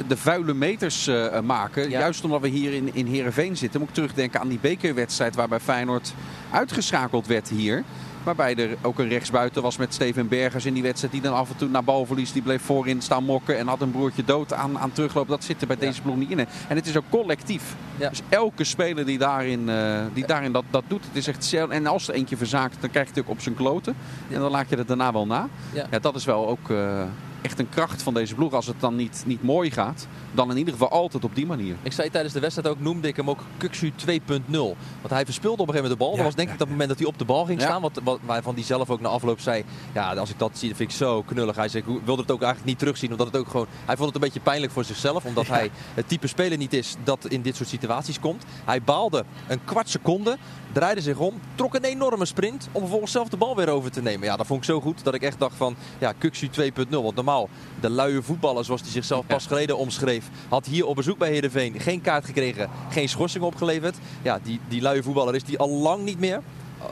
[0.07, 1.11] de vuile meters
[1.45, 1.91] maken.
[1.91, 1.99] Ja.
[1.99, 5.61] Juist omdat we hier in, in Heerenveen zitten, moet ik terugdenken aan die bekerwedstrijd waarbij
[5.61, 6.15] Feyenoord
[6.51, 7.85] uitgeschakeld werd hier.
[8.25, 11.13] Waarbij er ook een rechtsbuiten was met Steven Bergers in die wedstrijd.
[11.13, 13.59] Die dan af en toe naar balverlies, die bleef voorin staan mokken.
[13.59, 15.29] En had een broertje dood aan, aan terugloop.
[15.29, 15.87] Dat zit er bij Ja.
[15.87, 16.39] deze ploeg niet in.
[16.39, 17.75] En het is ook collectief.
[17.97, 18.09] Ja.
[18.09, 21.05] Dus elke speler die daarin, eh, die daarin dat, dat doet.
[21.05, 23.55] Het is echt, en als er eentje verzaakt, dan krijg je het ook op zijn
[23.55, 23.95] kloten.
[24.31, 25.49] En dan laat je het daarna wel na.
[25.73, 25.87] Ja.
[25.91, 27.03] Ja, dat is wel ook eh,
[27.43, 28.53] echt een kracht van deze ploeg.
[28.53, 31.77] Als het dan niet, niet mooi gaat, dan in ieder geval altijd op die manier.
[31.83, 34.51] Ik zei tijdens de wedstrijd ook, noemde ik hem ook Kuksu 2.0.
[34.51, 34.77] Want
[35.09, 36.11] hij verspeelde op een gegeven moment de bal.
[36.11, 37.67] Ja, dat was denk ik dat moment dat hij op de bal ging Ja.
[37.67, 37.83] staan.
[37.83, 40.77] Wat, wat, waarvan hij zelf ook na afloop zei, ja, als ik dat zie, dat
[40.77, 41.57] vind ik zo knullig.
[41.57, 43.11] Hij zei, ik wilde het ook eigenlijk niet terugzien.
[43.11, 45.25] Omdat het ook gewoon, hij vond het een beetje pijnlijk voor zichzelf.
[45.25, 48.45] Omdat hij het type speler niet is dat in dit soort situaties komt.
[48.65, 50.37] Hij baalde een kwart seconde,
[50.73, 52.69] draaide zich om, trok een enorme sprint.
[52.73, 54.27] Om vervolgens zelf de bal weer over te nemen.
[54.27, 56.89] Ja, dat vond ik zo goed dat ik echt dacht van, ja, Kuksu 2.0.
[56.89, 57.32] Want normaal,
[57.81, 61.81] de luie voetballer zoals hij zichzelf pas geleden omschreef, had hier op bezoek bij Heerenveen
[61.81, 63.97] geen kaart gekregen, geen schorsing opgeleverd.
[64.23, 66.41] Ja, die, die luie voetballer is die al lang niet meer.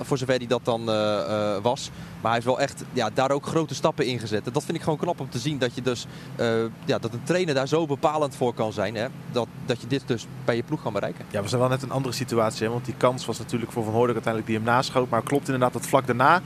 [0.02, 1.90] Voor zover hij dat dan eh, eh, was.
[2.20, 4.46] Maar hij heeft wel echt ja, daar ook grote stappen in gezet.
[4.46, 5.58] En dat vind ik gewoon knap om te zien.
[5.58, 6.06] Dat, je dus,
[6.36, 6.46] eh,
[6.84, 8.94] ja, dat een trainer daar zo bepalend voor kan zijn.
[8.94, 9.06] Hè?
[9.32, 11.24] Dat, dat je dit dus bij je ploeg kan bereiken.
[11.30, 12.66] Ja, we zijn wel net een andere situatie.
[12.66, 12.72] Hè?
[12.72, 15.08] Want die kans was natuurlijk voor Van Hooydonk uiteindelijk die hem naschoot.
[15.08, 16.42] Maar klopt inderdaad dat vlak daarna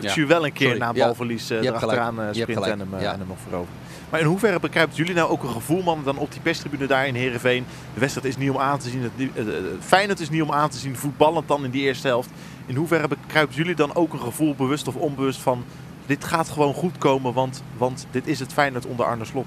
[0.00, 0.26] Kukcu Ja.
[0.26, 0.80] wel een keer Sorry.
[0.82, 1.04] na Ja.
[1.04, 3.12] balverlies Je hebt erachteraan Je hebt sprinten en hem, Ja.
[3.12, 3.74] en hem nog veroveren.
[4.10, 7.06] Maar in hoeverre begrijpt jullie nou ook een gevoel, man, dan op die perstribune daar
[7.06, 7.64] in Heerenveen?
[7.94, 9.02] De wedstrijd is niet om aan te zien.
[9.02, 9.30] Het,
[9.80, 10.96] Feyenoord is niet om aan te zien.
[10.96, 12.30] Voetballend dan in die eerste helft.
[12.66, 15.64] In hoeverre begrijpt jullie dan ook een gevoel, bewust of onbewust, van...
[16.06, 19.46] Dit gaat gewoon goed komen, want, want dit is het Feyenoord onder Arne Slot.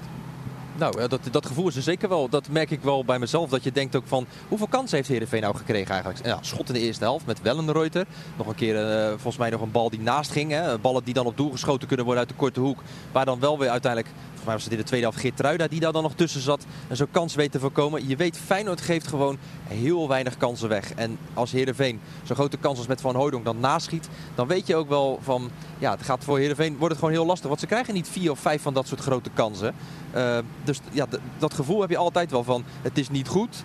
[0.78, 2.28] Nou, ja, dat, dat gevoel is er zeker wel.
[2.28, 3.50] Dat merk ik wel bij mezelf.
[3.50, 6.26] Dat je denkt ook van, hoeveel kansen heeft Heerenveen nou gekregen eigenlijk?
[6.26, 8.06] Ja, schot in de eerste helft met Wellenreuter.
[8.36, 10.50] Nog een keer, eh, volgens mij nog een bal die naast ging.
[10.50, 10.78] Hè.
[10.78, 12.82] Ballen die dan op doel geschoten kunnen worden uit de korte hoek.
[13.12, 15.80] Waar dan wel weer uiteindelijk, volgens mij was het in de tweede helft Geertruida die
[15.80, 16.66] daar dan nog tussen zat.
[16.88, 18.08] En zo'n kans weet te voorkomen.
[18.08, 20.94] Je weet, Feyenoord geeft gewoon heel weinig kansen weg.
[20.94, 24.08] En als Heerenveen zo'n grote kans als met Van Hooydonk dan naschiet.
[24.34, 27.26] Dan weet je ook wel van, ja, het gaat voor Heerenveen wordt het gewoon heel
[27.26, 27.48] lastig.
[27.48, 29.74] Want ze krijgen niet vier of vijf van dat soort grote kansen.
[30.14, 30.38] Uh,
[30.68, 31.06] dus ja,
[31.38, 33.64] dat gevoel heb je altijd wel van het is niet goed.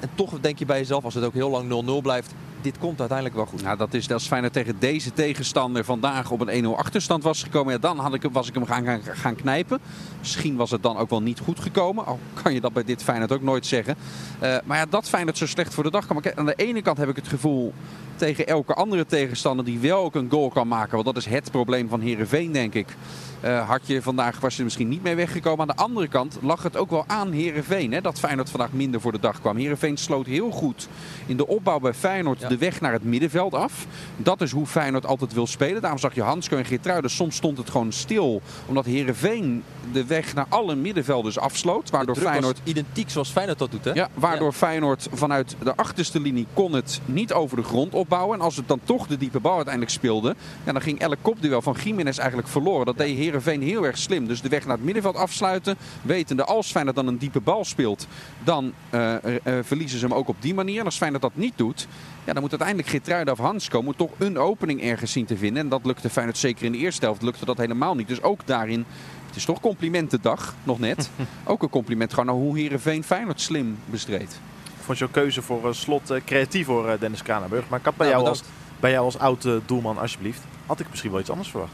[0.00, 2.98] En toch denk je bij jezelf, als het ook heel lang 0-0 blijft, dit komt
[2.98, 3.62] uiteindelijk wel goed.
[3.62, 7.72] Nou, dat is als Feyenoord tegen deze tegenstander vandaag op een 1-0 achterstand was gekomen.
[7.72, 9.78] Ja, dan had ik, was ik hem gaan, gaan, knijpen.
[10.18, 12.06] Misschien was het dan ook wel niet goed gekomen.
[12.06, 13.96] Al kan je dat bij dit Feyenoord ook nooit zeggen.
[14.42, 16.22] Uh, maar ja, dat Feyenoord zo slecht voor de dag kan.
[16.34, 17.72] Aan de ene kant heb ik het gevoel
[18.16, 20.92] tegen elke andere tegenstander die wel ook een goal kan maken.
[20.92, 22.96] Want dat is het probleem van Heerenveen, denk ik.
[23.44, 25.60] Uh, had je vandaag was je misschien niet mee weggekomen.
[25.60, 27.92] Aan de andere kant lag het ook wel aan Heerenveen.
[27.92, 29.56] Hè, dat Feyenoord vandaag minder voor de dag kwam.
[29.56, 30.88] Heerenveen sloot heel goed
[31.26, 32.48] in de opbouw bij Feyenoord ja.
[32.48, 33.86] de weg naar het middenveld af.
[34.16, 35.80] Dat is hoe Feyenoord altijd wil spelen.
[35.80, 37.10] Daarom zag je Hansko en Geertruiden.
[37.10, 38.42] Soms stond het gewoon stil.
[38.66, 41.90] Omdat Heerenveen de weg naar alle middenvelders afsloot.
[41.90, 42.60] Waardoor Feyenoord...
[42.64, 43.92] identiek zoals Feyenoord dat doet, hè?
[43.92, 44.56] Ja, waardoor ja.
[44.56, 48.38] Feyenoord vanuit de achterste linie kon het niet over de grond opbouwen.
[48.38, 50.34] En als het dan toch de diepe bal uiteindelijk speelde...
[50.64, 52.86] Ja, dan ging elk kopduel van Jiménez eigenlijk verloren.
[52.86, 54.26] Dat deed Heerenveen heel erg slim.
[54.26, 55.76] Dus de weg naar het middenveld afsluiten.
[56.02, 58.06] Wetende als Feyenoord dan een diepe bal speelt...
[58.44, 60.78] dan uh, uh, verliezen ze hem ook op die manier.
[60.78, 61.88] En als Feyenoord dat niet doet...
[62.24, 65.62] Ja, dan moet uiteindelijk Geertruida of Hansko moet toch een opening ergens zien te vinden.
[65.62, 67.22] En dat lukte Feyenoord zeker in de eerste helft.
[67.22, 68.08] Lukte dat helemaal niet.
[68.08, 68.84] Dus ook daarin...
[69.32, 71.10] Het is toch complimentendag, nog net.
[71.44, 74.40] ook een compliment gewoon naar hoe Heerenveen Feyenoord slim bestreed.
[74.64, 77.68] Ik vond jouw keuze voor uh, slot uh, creatief voor uh, Dennis Kranenburg.
[77.68, 78.42] Maar ik had bij, nou, jou als,
[78.80, 81.72] bij jou als oud doelman, alsjeblieft, had ik misschien wel iets anders verwacht.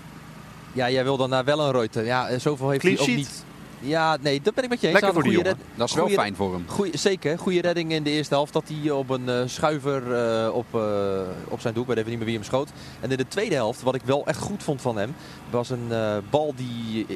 [0.73, 2.05] Ja, jij wil dan naar Wellenreuter.
[2.05, 3.19] Ja, zoveel heeft Clean hij ook sheet.
[3.19, 3.45] niet.
[3.81, 5.01] Ja, nee, dat ben ik met je eens.
[5.01, 5.59] Lekker voor die jongen.
[5.75, 6.65] Dat is wel fijn voor hem.
[6.67, 8.53] Goeie, zeker, goede redding in de eerste helft.
[8.53, 10.03] Dat hij op een uh, schuiver
[10.47, 12.71] uh, op, uh, op zijn doek, ik weet even niet meer wie hem schoot.
[13.01, 15.15] En in de tweede helft, wat ik wel echt goed vond van hem,
[15.51, 15.89] was een
[16.31, 17.07] bal die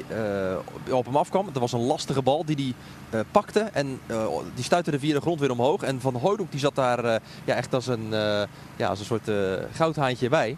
[0.91, 1.45] op hem afkwam.
[1.45, 2.75] Dat was een lastige bal die
[3.09, 3.99] hij pakte en
[4.55, 5.81] die stuitte de vierde grond weer omhoog.
[5.81, 8.07] En Van Hooydonk die zat daar ja, echt als een,
[8.75, 9.31] ja, als een soort
[9.71, 10.57] goudhaantje bij.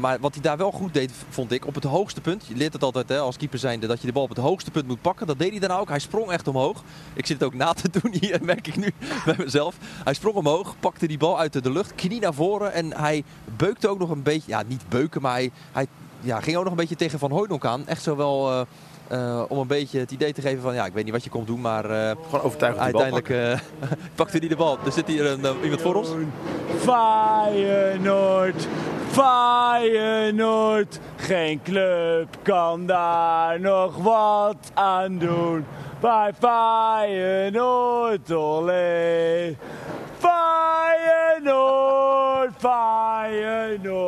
[0.00, 2.46] Maar wat hij daar wel goed deed, vond ik, op het hoogste punt.
[2.46, 4.70] Je leert het altijd hè, als keeper zijnde dat je de bal op het hoogste
[4.70, 5.26] punt moet pakken.
[5.26, 5.88] Dat deed hij daarna ook.
[5.88, 6.82] Hij sprong echt omhoog.
[7.14, 8.92] Ik zit het ook na te doen hier, merk ik nu
[9.24, 9.76] bij mezelf.
[10.04, 12.72] Hij sprong omhoog, pakte die bal uit de lucht, knie naar voren.
[12.72, 13.24] En hij
[13.56, 15.86] beukte ook nog een beetje, ja niet beuken, maar hij, hij
[16.20, 17.86] ja, ging ook nog een beetje tegen Van Hooydonk aan.
[17.86, 18.50] Echt zo wel...
[18.50, 18.60] Uh,
[19.08, 21.30] Eh, om een beetje het idee te geven van, ja, ik weet niet wat je
[21.30, 24.78] komt doen, maar eh, Gewoon overtuigend die bal uiteindelijk eh pakt hij de bal.
[24.84, 26.08] Er zit hier een, eh, iemand voor ons.
[26.78, 28.66] Feyenoord,
[29.14, 35.66] Feyenoord, geen club kan daar nog wat aan doen.
[36.00, 39.56] Bij Feyenoord, olé.
[40.18, 41.72] Feyenoord,
[42.58, 44.00] Feyenoord,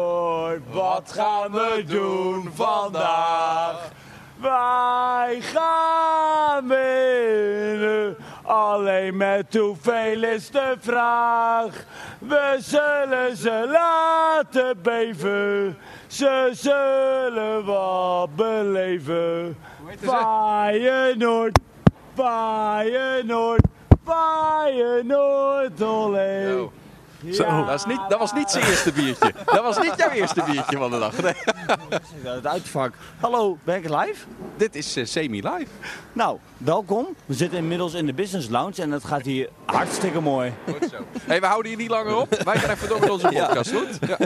[0.71, 3.91] wat gaan we doen vandaag?
[4.41, 8.17] Wij gaan winnen.
[8.47, 11.85] Alleen met hoeveel is de vraag?
[12.19, 15.79] We zullen ze laten beven.
[16.07, 19.57] Ze zullen wat beleven.
[20.01, 21.59] Feyenoord,
[22.15, 23.67] Feyenoord,
[24.05, 26.69] Feyenoord, olé.
[27.33, 27.65] Zo.
[27.65, 29.33] Dat, is niet, dat was niet zijn eerste biertje.
[29.45, 31.13] Dat was niet jouw eerste biertje van de dag.
[31.23, 31.35] Nee.
[32.23, 32.93] Het uitvak.
[33.21, 34.25] Hallo, ben ik live?
[34.57, 35.67] Dit is eh, semi-live.
[36.13, 37.07] Nou, welkom.
[37.27, 40.53] We zitten inmiddels in de Business Lounge en het gaat hier hartstikke mooi.
[40.81, 40.97] Goed zo.
[41.25, 42.41] Hey, we houden hier niet langer op.
[42.45, 43.73] Wij gaan even door met onze podcast.
[43.73, 43.99] Goed?
[44.09, 44.17] Ja.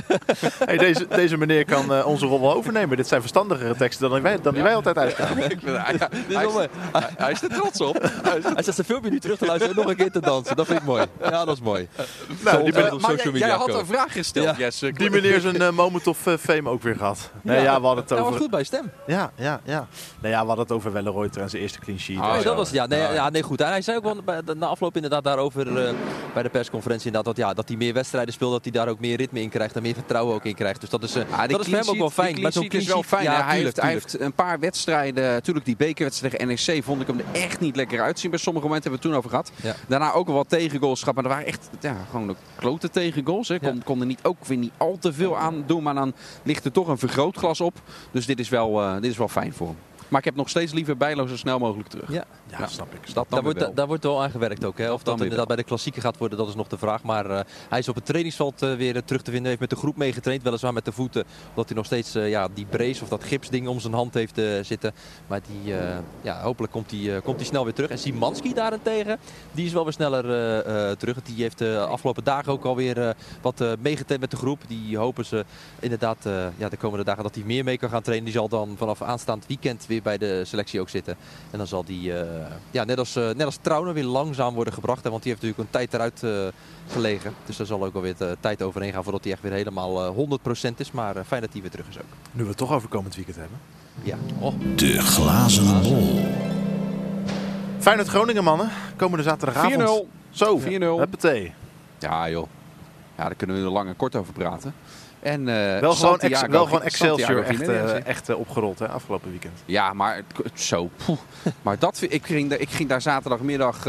[0.65, 2.97] Hey, deze, deze meneer kan eh, onze rol wel overnemen.
[2.97, 5.37] Dit zijn verstandigere teksten dan die wij, dan die wij altijd uitgaan.
[5.41, 6.69] Hij,
[7.17, 8.03] hij, is er trots op.
[8.23, 10.11] Hij is er- Hij zet zijn filmpje nu terug te luisteren en nog een keer
[10.11, 10.57] te dansen.
[10.57, 11.05] Dat vind ik mooi.
[11.23, 11.89] Ja, dat is mooi.
[12.45, 14.55] Nou, die, Zo- men- op maar social jij, media jij had een vraag gesteld, Ja.
[14.57, 14.93] Jesse.
[14.93, 17.31] die meneer zijn eh, moment of eh, fame ook weer gehad.
[17.43, 18.41] Nee, ja, we hadden het Hij was over...
[18.41, 18.91] goed bij stem.
[19.07, 19.87] Ja, ja, ja.
[20.21, 22.17] Nee, ja, we hadden het over Welleroyter en zijn eerste clean sheet.
[22.17, 22.43] Zo.
[22.43, 23.61] dat was, ja, nee, ja, nee, goed.
[23.61, 25.95] En hij zei ook wel bij de, na afloop inderdaad daarover eh,
[26.35, 29.01] bij de persconferentie inderdaad, dat, ja, dat hij meer wedstrijden speelt, dat hij daar ook
[29.01, 30.81] meer ritme in krijgt en meer vertrouwen ook in krijgt.
[30.81, 32.35] Dus dat is, dat is voor hem ook wel fijn.
[32.35, 33.23] die Met clean zo'n sheet is wel fijn.
[33.23, 35.25] Ja, hij, tuurlijk, heeft, hij heeft een paar wedstrijden.
[35.33, 38.31] Natuurlijk die bekerwedstrijd tegen NEC vond ik hem er echt niet lekker uitzien.
[38.31, 39.77] Bij sommige momenten hebben we het toen over gehad.
[39.79, 39.85] Ja.
[39.89, 41.15] Daarna ook wel wat tegengoals gehad.
[41.15, 42.35] Maar er waren echt ja, gewoon de
[42.81, 43.49] klote tegengoals.
[43.49, 43.59] Hè.
[43.59, 43.83] Kon, Ja.
[43.85, 45.83] kon er niet, ook weer niet al te veel aan doen.
[45.83, 46.13] Maar dan
[46.43, 47.81] ligt er toch een vergrootglas op.
[48.11, 49.77] Dus dit is wel, eh, dit is wel fijn voor hem.
[50.11, 52.13] Maar ik heb nog steeds liever Bijlo zo snel mogelijk terug.
[52.13, 52.25] Ja.
[52.59, 53.01] Ja, snap ik.
[53.07, 53.75] Dat dan Daar wordt, wel.
[53.75, 54.79] daar wordt wel aan gewerkt ook.
[54.79, 54.93] Hè.
[54.93, 57.03] Of dan dat inderdaad bij de klassieker gaat worden, dat is nog de vraag.
[57.03, 59.49] Maar eh, hij is op het trainingsveld eh, weer eh, terug te vinden.
[59.49, 61.25] Heeft met de groep meegetraind, weliswaar met de voeten.
[61.49, 64.39] Omdat hij nog steeds eh, ja, die brace of dat gipsding om zijn hand heeft
[64.39, 64.93] eh, zitten.
[65.27, 67.91] Maar die, eh, ja, hopelijk komt hij, eh, komt hij snel weer terug.
[67.91, 69.19] En Simanski daarentegen,
[69.53, 71.23] die is wel weer sneller eh, eh, terug.
[71.23, 74.61] Die heeft de afgelopen dagen ook alweer eh, wat eh meegetraind met de groep.
[74.69, 75.45] Die hopen ze
[75.81, 78.25] inderdaad eh, ja, de komende dagen dat hij meer mee kan gaan trainen.
[78.25, 81.17] Die zal dan vanaf aanstaand weekend weer bij de selectie ook zitten.
[81.51, 84.75] En dan zal die, eh, ja, net als, eh net als Trauner, weer langzaam worden
[84.75, 85.05] gebracht.
[85.05, 87.35] Hè, want die heeft natuurlijk een tijd eruit eh, gelegen.
[87.47, 90.15] Dus daar zal ook alweer de tijd overheen gaan voordat hij echt weer helemaal eh
[90.71, 90.91] 100% is.
[90.91, 92.05] Maar eh, fijn dat hij weer terug is ook.
[92.33, 93.59] Nu we het toch over komend weekend hebben.
[94.03, 94.17] Ja.
[94.39, 94.55] Oh.
[94.77, 96.25] De glazen bol.
[97.79, 98.71] Feyenoord Groningen, mannen.
[98.97, 100.07] Komende zaterdagavond.
[100.07, 100.09] 4-0.
[100.31, 100.63] Zo, 4-0.
[100.99, 101.53] Huppatee.
[101.99, 102.47] Ja joh.
[103.17, 104.75] Ja, daar kunnen we er lang en kort over praten.
[105.21, 109.31] En, eh, Wel gewoon, ex, wel gewoon Excelsior echt, eh, echt eh, opgerold hè, afgelopen
[109.31, 109.59] weekend.
[109.65, 110.23] Ja, maar
[110.55, 110.91] zo.
[111.63, 113.85] Maar dat, ik, ging, daar- ik ging daar zaterdagmiddag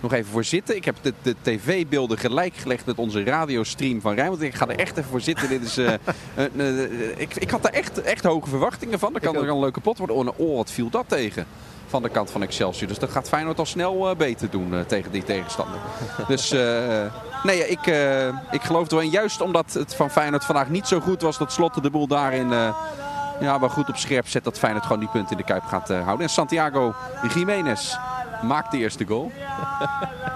[0.00, 0.76] nog even voor zitten.
[0.76, 4.42] Ik heb de, de tv-beelden gelijk gelegd met onze radiostream van Rijnmond.
[4.42, 5.48] Ik ga er echt even voor zitten.
[5.48, 5.78] Dit is,
[7.16, 9.12] ik, ik had daar echt, echt hoge verwachtingen van.
[9.12, 10.16] Dat kan, er een leuke pot worden.
[10.16, 11.46] Oh, oh, wat viel dat tegen?
[11.88, 12.88] Van de kant van Excelsior.
[12.88, 15.78] Dus dat gaat Feyenoord al snel eh, beter doen eh, tegen die tegenstander.
[16.28, 16.60] dus eh,
[17.42, 19.10] nee, ja, ik, eh, ik geloof er wel in.
[19.10, 21.38] Juist omdat het van Feyenoord vandaag niet zo goed was.
[21.38, 22.68] Dat Slotte de boel daarin eh,
[23.40, 24.44] ja, wel goed op scherp zet.
[24.44, 26.26] Dat Feyenoord gewoon die punten in de Kuip gaat eh, houden.
[26.26, 26.94] En Santiago
[27.34, 27.96] Jiménez
[28.42, 29.32] maakt de eerste goal.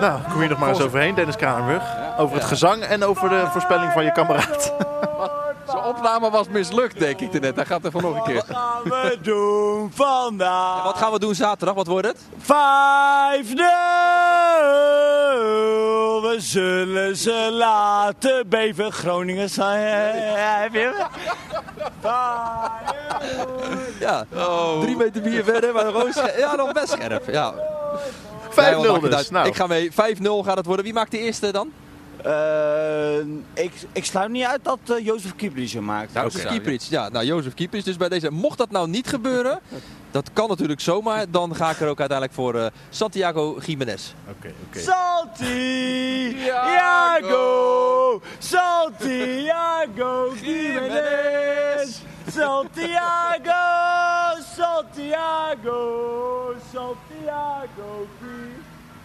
[0.01, 1.83] Nou, kom hier nog maar eens overheen, Dennis Kranenburg.
[2.19, 4.73] Over het gezang en over de voorspelling van je kameraad.
[6.01, 7.57] Opname was mislukt, denk ik net.
[7.57, 8.43] Hij gaat er van nog een keer.
[8.49, 10.83] Gaan we doen vandaag?
[10.83, 11.75] Wat gaan we doen zaterdag?
[11.75, 12.19] Wat wordt het?
[12.43, 12.47] 5-0.
[16.23, 18.93] We zullen ze laten beven.
[18.93, 19.83] Groningen zijn.
[20.63, 20.95] Heb je hem?
[24.01, 24.81] Ja, Oh.
[24.81, 26.39] drie meter bier verder, maar gewoon scherp.
[26.39, 27.31] Ja, nog best scherp.
[27.31, 27.53] Ja.
[28.51, 29.31] 5-0 Nee, wat maakt het dus.
[29.31, 29.91] Nou, Ik ga mee.
[29.93, 29.95] 5-0
[30.45, 30.85] gaat het worden.
[30.85, 31.73] Wie maakt de eerste dan?
[32.25, 33.19] Eh,
[33.65, 36.13] ik, ik sluit niet uit dat eh, Jozef Kieprits hem maakt.
[36.15, 36.89] Jozef Kieprits.
[36.89, 37.85] Ja, nou Jozef Kieprits.
[37.85, 39.61] Dus bij deze, mocht dat nou niet gebeuren,
[40.11, 44.13] dat kan natuurlijk zomaar, dan ga ik er ook uiteindelijk voor eh, Santiago Jiménez.
[44.31, 44.81] Oké, oké.
[44.81, 45.43] Santiago!
[48.39, 52.01] Santiago Jiménez!
[52.33, 53.51] Santiago!
[54.57, 56.55] Santiago!
[56.73, 58.07] Santiago!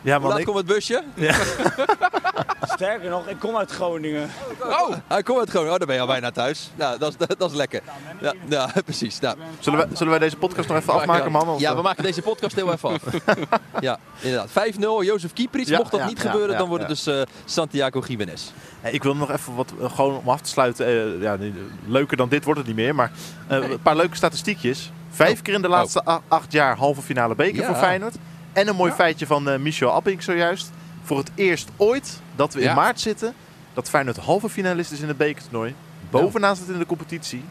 [0.01, 1.03] Ja, Hoe man, laat ik, komt het busje?
[2.61, 4.29] Sterker nog, ik kom uit Groningen.
[4.61, 5.73] Oh, hij komt uit Groningen.
[5.73, 6.71] Oh, dan ben je al bijna thuis.
[6.75, 7.81] Nou, dat is, dat is lekker.
[8.21, 9.19] Ja, ja precies.
[9.19, 11.55] Nou, zullen, wij, zullen wij deze podcast nog even afmaken, man?
[11.59, 13.01] Ja, we maken deze podcast heel even af.
[13.79, 14.49] ja, inderdaad.
[14.49, 15.69] 5-0, Jozef Kieprits.
[15.69, 17.11] Ja, Mocht dat ja, niet ja, gebeuren, ja, dan wordt het ja.
[17.13, 18.43] dus eh, Santiago Jiménez.
[18.81, 20.85] Hey, ik wil nog even wat, eh, gewoon om af te sluiten.
[20.85, 21.37] eh, ja,
[21.85, 22.95] leuker dan dit wordt het niet meer.
[22.95, 23.11] Maar
[23.47, 24.91] een paar leuke statistiekjes.
[25.09, 27.65] Vijf keer in de laatste a- acht jaar halve finale beker Ja.
[27.67, 28.15] voor Feyenoord.
[28.53, 30.71] En een mooi feitje van eh, Michel Apping zojuist.
[31.05, 32.73] Voor het eerst ooit dat we in Ja.
[32.75, 33.33] maart zitten.
[33.73, 35.73] Dat Feyenoord halve finalist is in het bekertoernooi.
[36.09, 37.43] Bovenaan zit in de competitie.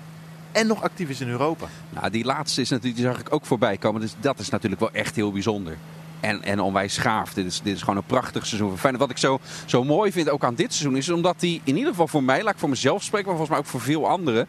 [0.53, 1.67] En nog actief is in Europa.
[1.90, 4.01] Nou, die laatste is natuurlijk, die zag ik ook voorbij komen.
[4.01, 5.77] Dus dat is natuurlijk wel echt heel bijzonder.
[6.21, 7.35] En, en onwijs gaaf.
[7.35, 9.03] Dit is, dit is gewoon een prachtig seizoen voor Feyenoord.
[9.03, 11.90] Wat ik zo, zo mooi vind ook aan dit seizoen is omdat hij in ieder
[11.90, 14.47] geval voor mij, laat ik voor mezelf spreken, maar volgens mij ook voor veel anderen,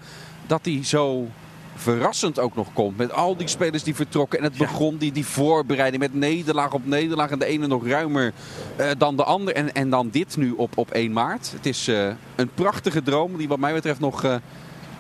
[0.48, 1.28] dat hij zo
[1.76, 2.98] verrassend ook nog komt.
[2.98, 4.40] Met al die spelers die vertrokken.
[4.40, 7.30] En het begon die, die voorbereiding met nederlaag op nederlaag.
[7.30, 8.34] En de ene nog ruimer
[8.76, 9.56] eh, dan de ander.
[9.56, 11.52] En, en dan dit nu op, op 1 maart.
[11.52, 14.36] Het is eh, een prachtige droom die wat mij betreft nog, eh,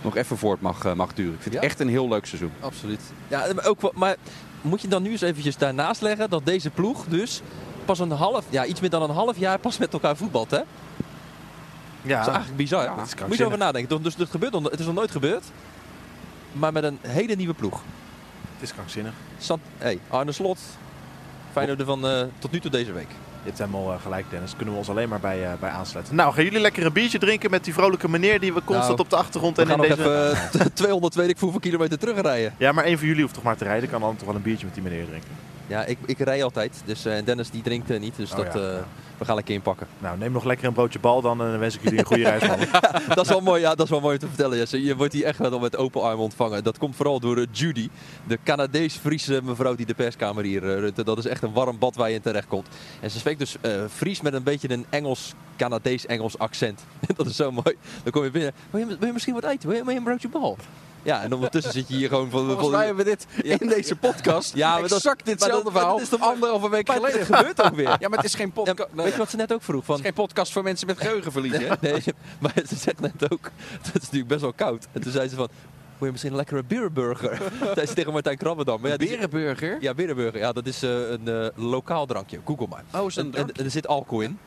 [0.02, 1.34] nog even voort mag, mag duren.
[1.34, 2.52] Ik vind het echt een heel leuk seizoen.
[2.60, 3.02] Absoluut.
[3.28, 4.16] Ja, maar ook, maar
[4.62, 7.42] moet je dan nu eens eventjes daarnaast leggen dat deze ploeg dus
[7.86, 10.62] pas een half, ja, iets meer dan een half jaar pas met elkaar voetbalt, hè?
[12.02, 12.84] Ja, Dat is eigenlijk bizar.
[12.84, 14.04] Ja, dat is Moet je erover nadenken.
[14.04, 15.44] Dus het, gebeurt, het is nog nooit gebeurd.
[16.60, 17.82] Maar met een hele nieuwe ploeg.
[18.54, 19.14] het is krankzinnig.
[19.38, 20.60] Sant hey, Arne Slot.
[21.52, 23.10] Feyenoord van eh, tot nu toe deze week.
[23.10, 24.56] Je hebt helemaal eh, gelijk, Dennis.
[24.56, 26.16] Kunnen we ons alleen maar bij, eh, bij aansluiten.
[26.16, 29.00] Nou, gaan jullie lekker een biertje drinken met die vrolijke meneer die we constant Nou,
[29.02, 30.02] op de achtergrond en in nog deze...
[30.02, 32.54] even eh, 200 weet ik hoeveel kilometer terugrijden.
[32.58, 33.90] Ja, maar één van jullie hoeft toch maar te rijden.
[33.90, 35.30] Kan dan toch wel een biertje met die meneer drinken.
[35.68, 36.82] Ja, ik, ik rij altijd.
[36.86, 38.16] Dus eh, Dennis die drinkt niet.
[38.16, 38.86] Dus Oh, dat, ja, ja.
[39.18, 39.88] We gaan lekker inpakken.
[40.00, 42.24] Nou, neem nog lekker een broodje bal dan en dan wens ik jullie een goede
[42.24, 42.48] reis.
[42.48, 42.68] mannen.
[43.16, 44.58] dat, is wel mooi, ja, dat is wel mooi om te vertellen.
[44.58, 44.84] Jesse.
[44.84, 46.64] Je wordt hier echt wel met open armen ontvangen.
[46.64, 47.90] Dat komt vooral door eh, Judy,
[48.28, 51.06] de Canadees-Friese mevrouw die de perskamer hier eh, runt.
[51.06, 52.68] Dat is echt een warm bad waar je in terecht komt.
[53.02, 56.86] En ze spreekt dus eh, Fries met een beetje een Engels, Canadees-Engels accent.
[57.16, 57.76] dat is zo mooi.
[58.04, 58.54] Dan kom je binnen.
[58.70, 59.70] Wil je, wil je misschien wat eten?
[59.70, 60.58] Wil je, wil je een broodje bal?
[61.06, 62.46] Ja, en ondertussen zit je hier gewoon van...
[62.46, 63.56] Volgens mij hebben we dit Ja.
[63.60, 66.70] in deze podcast Ja, maar dat- exact ditzelfde maar dat- verhaal dat is toch- anderhalve
[66.70, 67.20] week Maar geleden.
[67.20, 67.96] het gebeurt ook weer.
[68.00, 68.90] Ja, maar het is geen Ja, podcast.
[68.94, 69.86] weet je wat ze net ook vroeg?
[69.86, 71.52] Van, Het is geen podcast voor mensen met geheugenverlies.
[71.58, 71.68] Hè?
[71.82, 72.04] Nee,
[72.40, 74.88] maar ze zegt net ook, het is natuurlijk best wel koud.
[74.92, 75.48] En toen zei ze van,
[75.98, 77.42] wil je misschien een lekkere beerburger?
[77.76, 78.82] zei ze tegen Martijn Krabbendam.
[78.82, 79.78] Maar ja, Berenburger?
[79.82, 80.40] Ja, berenburger.
[80.40, 82.40] Ja, dat is eh, een eh, lokaal drankje.
[82.46, 82.84] Google maar.
[83.02, 84.40] Oh, is dat een En, en, er zit alcohol in.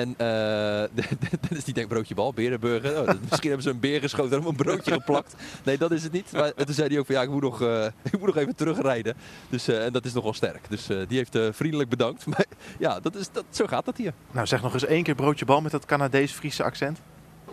[0.00, 1.04] En eh
[1.50, 3.00] dus die denkt broodje bal, berenburger.
[3.00, 5.34] Oh, dat- misschien hebben ze een beer geschoten en op een broodje geplakt.
[5.62, 6.32] Nee, dat is het niet.
[6.32, 8.54] Maar toen zei hij ook van ja, ik moet nog, eh, ik moet nog even
[8.56, 9.16] terugrijden.
[9.48, 10.60] Dus, eh, en dat is nogal sterk.
[10.68, 12.26] Dus eh, die heeft eh, vriendelijk bedankt.
[12.26, 12.44] Maar
[12.78, 14.12] ja, dat is, dat, zo gaat dat hier.
[14.30, 16.98] nou, zeg nog eens één keer broodje bal met dat Canadees-Friese accent.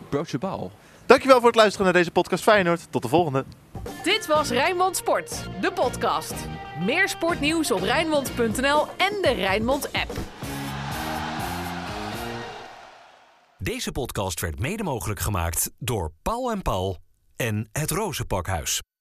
[0.10, 0.72] Broodje bal.
[1.06, 2.88] Dankjewel voor het luisteren naar deze podcast Feyenoord.
[2.90, 3.44] Tot de volgende.
[4.04, 6.34] Dit was Rijnmond Sport, de podcast.
[6.86, 10.12] Meer sportnieuws op Rijnmond.nl en de Rijnmond app.
[13.64, 16.98] Deze podcast werd mede mogelijk gemaakt door Paul en Paul
[17.36, 18.84] en het Rozenpakhuis.